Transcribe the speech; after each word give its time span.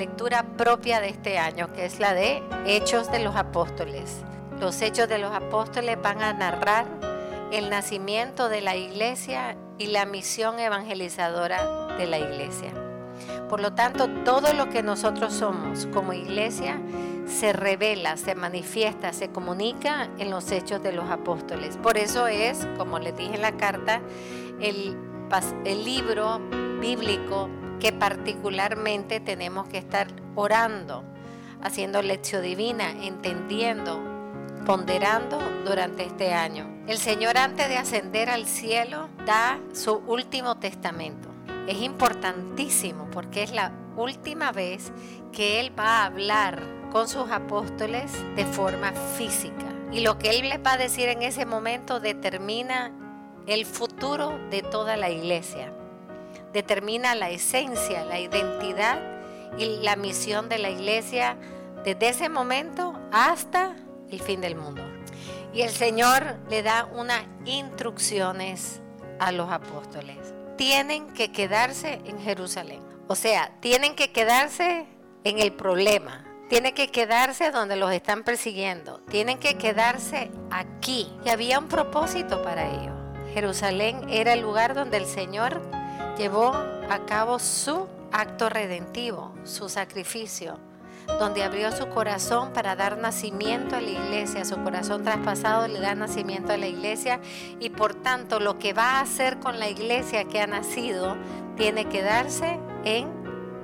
lectura 0.00 0.44
propia 0.56 0.98
de 0.98 1.10
este 1.10 1.38
año, 1.38 1.70
que 1.74 1.84
es 1.84 2.00
la 2.00 2.14
de 2.14 2.42
Hechos 2.64 3.12
de 3.12 3.18
los 3.18 3.36
Apóstoles. 3.36 4.22
Los 4.58 4.80
Hechos 4.80 5.10
de 5.10 5.18
los 5.18 5.30
Apóstoles 5.30 5.98
van 6.00 6.22
a 6.22 6.32
narrar 6.32 6.86
el 7.52 7.68
nacimiento 7.68 8.48
de 8.48 8.62
la 8.62 8.76
iglesia 8.76 9.58
y 9.76 9.88
la 9.88 10.06
misión 10.06 10.58
evangelizadora 10.58 11.86
de 11.98 12.06
la 12.06 12.18
iglesia. 12.18 12.72
Por 13.50 13.60
lo 13.60 13.74
tanto, 13.74 14.08
todo 14.24 14.54
lo 14.54 14.70
que 14.70 14.82
nosotros 14.82 15.34
somos 15.34 15.84
como 15.92 16.14
iglesia 16.14 16.80
se 17.26 17.52
revela, 17.52 18.16
se 18.16 18.34
manifiesta, 18.34 19.12
se 19.12 19.28
comunica 19.28 20.08
en 20.16 20.30
los 20.30 20.50
hechos 20.50 20.82
de 20.82 20.92
los 20.92 21.10
apóstoles. 21.10 21.76
Por 21.76 21.98
eso 21.98 22.26
es, 22.26 22.66
como 22.78 22.98
les 23.00 23.14
dije 23.18 23.34
en 23.34 23.42
la 23.42 23.52
carta, 23.52 24.00
el, 24.62 24.96
el 25.66 25.84
libro 25.84 26.40
bíblico 26.80 27.50
que 27.80 27.92
particularmente 27.92 29.18
tenemos 29.18 29.66
que 29.66 29.78
estar 29.78 30.08
orando, 30.36 31.02
haciendo 31.62 32.02
lección 32.02 32.42
divina, 32.42 32.90
entendiendo, 32.90 34.00
ponderando 34.66 35.38
durante 35.64 36.04
este 36.04 36.32
año. 36.32 36.68
El 36.86 36.98
Señor 36.98 37.38
antes 37.38 37.68
de 37.68 37.78
ascender 37.78 38.28
al 38.28 38.46
cielo 38.46 39.08
da 39.26 39.58
su 39.72 39.96
último 40.06 40.58
testamento. 40.58 41.28
Es 41.66 41.80
importantísimo 41.80 43.08
porque 43.10 43.42
es 43.42 43.52
la 43.52 43.72
última 43.96 44.52
vez 44.52 44.92
que 45.32 45.60
Él 45.60 45.72
va 45.78 46.02
a 46.02 46.06
hablar 46.06 46.62
con 46.92 47.08
sus 47.08 47.30
apóstoles 47.30 48.12
de 48.36 48.44
forma 48.44 48.92
física. 49.16 49.66
Y 49.92 50.00
lo 50.00 50.18
que 50.18 50.30
Él 50.30 50.48
les 50.48 50.60
va 50.64 50.72
a 50.72 50.78
decir 50.78 51.08
en 51.08 51.22
ese 51.22 51.46
momento 51.46 52.00
determina 52.00 52.92
el 53.46 53.64
futuro 53.64 54.38
de 54.50 54.62
toda 54.62 54.96
la 54.96 55.10
iglesia. 55.10 55.72
Determina 56.52 57.14
la 57.14 57.30
esencia, 57.30 58.04
la 58.04 58.18
identidad 58.18 59.00
y 59.58 59.78
la 59.82 59.96
misión 59.96 60.48
de 60.48 60.58
la 60.58 60.70
iglesia 60.70 61.36
desde 61.84 62.08
ese 62.08 62.28
momento 62.28 62.98
hasta 63.12 63.76
el 64.10 64.20
fin 64.20 64.40
del 64.40 64.56
mundo. 64.56 64.82
Y 65.52 65.62
el 65.62 65.70
Señor 65.70 66.36
le 66.48 66.62
da 66.62 66.88
unas 66.92 67.22
instrucciones 67.44 68.80
a 69.18 69.32
los 69.32 69.50
apóstoles. 69.50 70.16
Tienen 70.56 71.08
que 71.12 71.32
quedarse 71.32 72.00
en 72.04 72.20
Jerusalén. 72.20 72.82
O 73.08 73.16
sea, 73.16 73.52
tienen 73.60 73.96
que 73.96 74.12
quedarse 74.12 74.86
en 75.24 75.38
el 75.38 75.52
problema. 75.52 76.24
Tienen 76.48 76.74
que 76.74 76.90
quedarse 76.90 77.50
donde 77.50 77.76
los 77.76 77.92
están 77.92 78.24
persiguiendo. 78.24 79.00
Tienen 79.08 79.38
que 79.38 79.56
quedarse 79.56 80.30
aquí. 80.50 81.12
Y 81.24 81.30
había 81.30 81.58
un 81.58 81.68
propósito 81.68 82.42
para 82.42 82.68
ellos. 82.68 82.94
Jerusalén 83.34 84.08
era 84.10 84.32
el 84.32 84.40
lugar 84.40 84.74
donde 84.74 84.96
el 84.96 85.06
Señor 85.06 85.62
llevó 86.16 86.52
a 86.54 87.00
cabo 87.06 87.38
su 87.38 87.86
acto 88.12 88.48
redentivo, 88.48 89.32
su 89.44 89.68
sacrificio 89.68 90.58
donde 91.18 91.42
abrió 91.42 91.72
su 91.72 91.88
corazón 91.88 92.52
para 92.52 92.76
dar 92.76 92.98
nacimiento 92.98 93.76
a 93.76 93.80
la 93.80 93.90
iglesia. 93.90 94.44
Su 94.44 94.62
corazón 94.62 95.02
traspasado 95.02 95.66
le 95.68 95.80
da 95.80 95.94
nacimiento 95.94 96.52
a 96.52 96.56
la 96.56 96.68
iglesia 96.68 97.20
y 97.58 97.70
por 97.70 97.94
tanto 97.94 98.40
lo 98.40 98.58
que 98.58 98.72
va 98.72 98.98
a 98.98 99.00
hacer 99.00 99.38
con 99.38 99.58
la 99.58 99.68
iglesia 99.68 100.24
que 100.24 100.40
ha 100.40 100.46
nacido 100.46 101.16
tiene 101.56 101.86
que 101.86 102.02
darse 102.02 102.58
en 102.84 103.08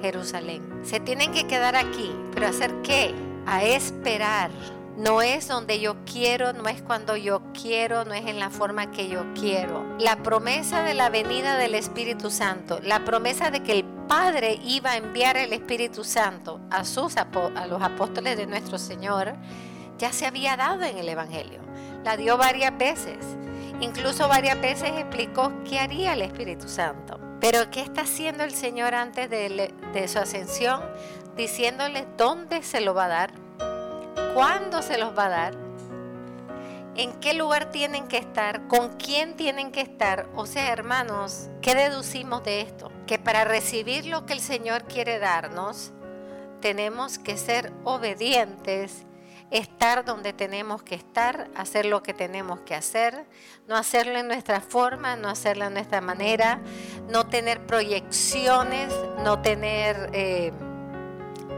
Jerusalén. 0.00 0.80
Se 0.84 1.00
tienen 1.00 1.32
que 1.32 1.46
quedar 1.46 1.76
aquí, 1.76 2.14
pero 2.32 2.46
¿hacer 2.46 2.74
qué? 2.82 3.14
A 3.46 3.62
esperar 3.64 4.50
no 4.96 5.22
es 5.22 5.48
donde 5.48 5.80
yo 5.80 5.96
quiero, 6.04 6.52
no 6.52 6.68
es 6.68 6.80
cuando 6.82 7.16
yo 7.16 7.42
quiero, 7.52 8.04
no 8.04 8.14
es 8.14 8.26
en 8.26 8.38
la 8.38 8.50
forma 8.50 8.90
que 8.90 9.08
yo 9.08 9.24
quiero. 9.34 9.83
La 9.98 10.16
promesa 10.16 10.82
de 10.82 10.94
la 10.94 11.08
venida 11.08 11.56
del 11.56 11.74
Espíritu 11.74 12.30
Santo, 12.30 12.80
la 12.82 13.04
promesa 13.04 13.50
de 13.50 13.62
que 13.62 13.72
el 13.72 13.84
Padre 13.84 14.58
iba 14.64 14.92
a 14.92 14.96
enviar 14.96 15.36
el 15.36 15.52
Espíritu 15.52 16.04
Santo 16.04 16.60
a, 16.70 16.84
sus, 16.84 17.16
a 17.16 17.66
los 17.66 17.82
apóstoles 17.82 18.36
de 18.36 18.46
nuestro 18.46 18.78
Señor, 18.78 19.34
ya 19.98 20.12
se 20.12 20.26
había 20.26 20.56
dado 20.56 20.82
en 20.82 20.98
el 20.98 21.08
Evangelio. 21.08 21.60
La 22.02 22.16
dio 22.16 22.36
varias 22.36 22.76
veces. 22.76 23.18
Incluso 23.80 24.28
varias 24.28 24.60
veces 24.60 24.90
explicó 24.96 25.52
qué 25.68 25.78
haría 25.78 26.12
el 26.14 26.22
Espíritu 26.22 26.68
Santo. 26.68 27.18
Pero 27.40 27.70
¿qué 27.70 27.80
está 27.80 28.02
haciendo 28.02 28.44
el 28.44 28.52
Señor 28.52 28.94
antes 28.94 29.30
de, 29.30 29.72
de 29.92 30.08
su 30.08 30.18
ascensión? 30.18 30.82
Diciéndole 31.36 32.06
dónde 32.16 32.62
se 32.62 32.80
lo 32.80 32.94
va 32.94 33.06
a 33.06 33.08
dar 33.08 33.44
cuándo 34.34 34.82
se 34.82 34.98
los 34.98 35.16
va 35.16 35.26
a 35.26 35.28
dar, 35.28 35.54
en 36.96 37.12
qué 37.20 37.34
lugar 37.34 37.70
tienen 37.70 38.06
que 38.08 38.18
estar, 38.18 38.66
con 38.68 38.94
quién 38.96 39.36
tienen 39.36 39.72
que 39.72 39.80
estar. 39.80 40.28
O 40.34 40.46
sea, 40.46 40.72
hermanos, 40.72 41.48
¿qué 41.60 41.74
deducimos 41.74 42.44
de 42.44 42.60
esto? 42.60 42.92
Que 43.06 43.18
para 43.18 43.44
recibir 43.44 44.06
lo 44.06 44.26
que 44.26 44.34
el 44.34 44.40
Señor 44.40 44.84
quiere 44.84 45.18
darnos, 45.18 45.92
tenemos 46.60 47.18
que 47.18 47.36
ser 47.36 47.72
obedientes, 47.84 49.04
estar 49.50 50.04
donde 50.04 50.32
tenemos 50.32 50.82
que 50.82 50.94
estar, 50.94 51.50
hacer 51.54 51.86
lo 51.86 52.02
que 52.02 52.14
tenemos 52.14 52.60
que 52.60 52.74
hacer, 52.74 53.26
no 53.68 53.76
hacerlo 53.76 54.18
en 54.18 54.28
nuestra 54.28 54.60
forma, 54.60 55.16
no 55.16 55.28
hacerlo 55.28 55.66
en 55.66 55.74
nuestra 55.74 56.00
manera, 56.00 56.60
no 57.08 57.26
tener 57.26 57.66
proyecciones, 57.66 58.92
no 59.22 59.42
tener... 59.42 60.10
Eh, 60.12 60.52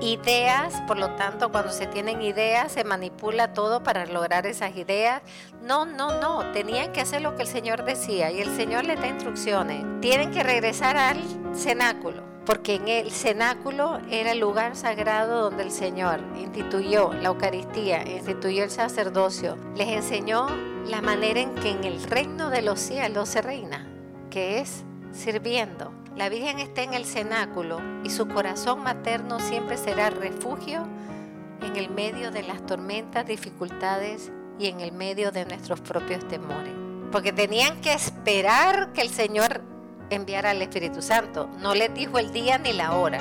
ideas, 0.00 0.80
por 0.86 0.98
lo 0.98 1.10
tanto 1.16 1.50
cuando 1.50 1.70
se 1.70 1.86
tienen 1.86 2.22
ideas 2.22 2.72
se 2.72 2.84
manipula 2.84 3.52
todo 3.52 3.82
para 3.82 4.06
lograr 4.06 4.46
esas 4.46 4.76
ideas. 4.76 5.22
No, 5.62 5.84
no, 5.84 6.20
no, 6.20 6.52
tenían 6.52 6.92
que 6.92 7.00
hacer 7.00 7.22
lo 7.22 7.34
que 7.36 7.42
el 7.42 7.48
Señor 7.48 7.84
decía 7.84 8.30
y 8.30 8.40
el 8.40 8.54
Señor 8.56 8.84
les 8.84 9.00
da 9.00 9.08
instrucciones. 9.08 9.84
Tienen 10.00 10.30
que 10.30 10.42
regresar 10.42 10.96
al 10.96 11.18
cenáculo, 11.54 12.22
porque 12.44 12.74
en 12.74 12.88
el 12.88 13.10
cenáculo 13.10 14.00
era 14.10 14.32
el 14.32 14.40
lugar 14.40 14.76
sagrado 14.76 15.42
donde 15.42 15.64
el 15.64 15.70
Señor 15.70 16.20
instituyó 16.38 17.12
la 17.12 17.28
Eucaristía, 17.28 18.06
instituyó 18.06 18.64
el 18.64 18.70
sacerdocio, 18.70 19.56
les 19.74 19.88
enseñó 19.88 20.48
la 20.86 21.00
manera 21.00 21.40
en 21.40 21.54
que 21.54 21.70
en 21.70 21.84
el 21.84 22.02
reino 22.04 22.50
de 22.50 22.62
los 22.62 22.78
cielos 22.78 23.28
se 23.28 23.42
reina, 23.42 23.86
que 24.30 24.60
es 24.60 24.84
sirviendo 25.12 25.92
la 26.16 26.30
Virgen 26.30 26.58
está 26.58 26.82
en 26.82 26.94
el 26.94 27.04
cenáculo 27.04 27.80
y 28.02 28.08
su 28.10 28.26
corazón 28.26 28.82
materno 28.82 29.38
siempre 29.38 29.76
será 29.76 30.08
refugio 30.08 30.86
en 31.62 31.76
el 31.76 31.90
medio 31.90 32.30
de 32.30 32.42
las 32.42 32.64
tormentas, 32.64 33.26
dificultades 33.26 34.32
y 34.58 34.68
en 34.68 34.80
el 34.80 34.92
medio 34.92 35.30
de 35.30 35.44
nuestros 35.44 35.80
propios 35.80 36.26
temores. 36.26 36.72
Porque 37.12 37.32
tenían 37.32 37.82
que 37.82 37.92
esperar 37.92 38.94
que 38.94 39.02
el 39.02 39.10
Señor 39.10 39.60
enviara 40.08 40.50
al 40.50 40.62
Espíritu 40.62 41.02
Santo. 41.02 41.50
No 41.58 41.74
les 41.74 41.92
dijo 41.92 42.18
el 42.18 42.32
día 42.32 42.56
ni 42.56 42.72
la 42.72 42.96
hora. 42.96 43.20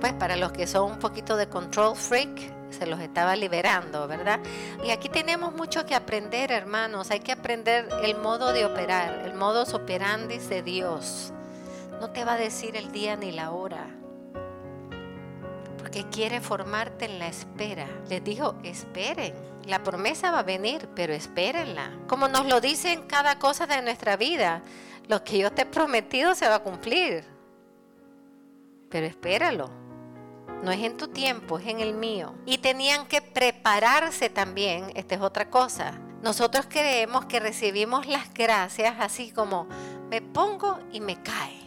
Pues 0.00 0.12
para 0.12 0.36
los 0.36 0.52
que 0.52 0.66
son 0.66 0.92
un 0.92 0.98
poquito 0.98 1.36
de 1.36 1.48
control 1.48 1.96
freak, 1.96 2.52
se 2.70 2.86
los 2.86 3.00
estaba 3.00 3.36
liberando, 3.36 4.06
¿verdad? 4.06 4.40
Y 4.84 4.90
aquí 4.90 5.08
tenemos 5.08 5.54
mucho 5.54 5.86
que 5.86 5.94
aprender, 5.94 6.52
hermanos. 6.52 7.10
Hay 7.10 7.20
que 7.20 7.32
aprender 7.32 7.88
el 8.02 8.18
modo 8.18 8.52
de 8.52 8.66
operar, 8.66 9.22
el 9.24 9.34
modus 9.34 9.72
operandi 9.72 10.38
de 10.38 10.62
Dios. 10.62 11.32
No 12.00 12.08
te 12.10 12.24
va 12.24 12.32
a 12.32 12.38
decir 12.38 12.76
el 12.76 12.90
día 12.92 13.14
ni 13.14 13.30
la 13.30 13.50
hora. 13.50 13.86
Porque 15.76 16.06
quiere 16.08 16.40
formarte 16.40 17.04
en 17.04 17.18
la 17.18 17.28
espera. 17.28 17.86
Les 18.08 18.24
dijo, 18.24 18.54
esperen. 18.64 19.34
La 19.66 19.82
promesa 19.82 20.30
va 20.30 20.38
a 20.38 20.42
venir, 20.42 20.88
pero 20.96 21.12
espérenla. 21.12 21.98
Como 22.08 22.26
nos 22.26 22.46
lo 22.46 22.62
dice 22.62 22.92
en 22.92 23.02
cada 23.02 23.38
cosa 23.38 23.66
de 23.66 23.82
nuestra 23.82 24.16
vida. 24.16 24.62
Lo 25.08 25.22
que 25.22 25.36
yo 25.36 25.52
te 25.52 25.62
he 25.62 25.66
prometido 25.66 26.34
se 26.34 26.48
va 26.48 26.56
a 26.56 26.62
cumplir. 26.62 27.22
Pero 28.88 29.06
espéralo. 29.06 29.70
No 30.62 30.70
es 30.70 30.80
en 30.80 30.96
tu 30.96 31.08
tiempo, 31.08 31.58
es 31.58 31.66
en 31.66 31.80
el 31.80 31.92
mío. 31.92 32.34
Y 32.46 32.58
tenían 32.58 33.06
que 33.06 33.20
prepararse 33.20 34.30
también, 34.30 34.90
esta 34.94 35.16
es 35.16 35.20
otra 35.20 35.50
cosa. 35.50 35.98
Nosotros 36.22 36.66
creemos 36.68 37.26
que 37.26 37.40
recibimos 37.40 38.06
las 38.06 38.32
gracias 38.32 38.96
así 39.00 39.32
como 39.32 39.68
me 40.10 40.20
pongo 40.22 40.78
y 40.92 41.00
me 41.00 41.22
cae 41.22 41.59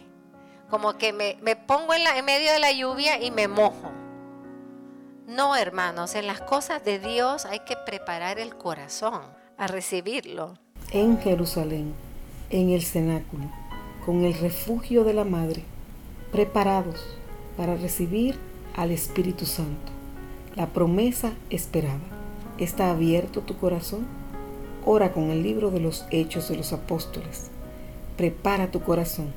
como 0.70 0.96
que 0.98 1.12
me, 1.12 1.56
pongo 1.56 1.94
en, 1.94 2.02
en 2.06 2.24
medio 2.24 2.52
de 2.52 2.58
la 2.58 2.72
lluvia 2.72 3.22
y 3.22 3.30
me 3.30 3.48
mojo. 3.48 3.92
No, 5.26 5.56
hermanos, 5.56 6.14
en 6.14 6.26
las 6.26 6.40
cosas 6.40 6.84
de 6.84 6.98
Dios 6.98 7.46
hay 7.46 7.60
que 7.60 7.76
preparar 7.86 8.38
el 8.38 8.56
corazón 8.56 9.22
a 9.56 9.66
recibirlo. 9.66 10.54
En 10.90 11.18
Jerusalén, 11.18 11.94
en 12.50 12.70
el 12.70 12.82
cenáculo, 12.82 13.50
con 14.04 14.24
el 14.24 14.34
refugio 14.34 15.04
de 15.04 15.14
la 15.14 15.24
Madre, 15.24 15.64
preparados 16.30 17.16
para 17.56 17.74
recibir 17.76 18.36
al 18.76 18.90
Espíritu 18.90 19.46
Santo. 19.46 19.92
La 20.56 20.66
promesa 20.66 21.32
esperada. 21.50 21.98
¿Está 22.58 22.90
abierto 22.90 23.40
tu 23.40 23.56
corazón? 23.56 24.06
Ora 24.84 25.12
con 25.12 25.30
el 25.30 25.42
libro 25.42 25.70
de 25.70 25.80
los 25.80 26.04
Hechos 26.10 26.48
de 26.48 26.56
los 26.56 26.72
Apóstoles. 26.72 27.50
Prepara 28.16 28.70
tu 28.70 28.80
corazón 28.82 29.32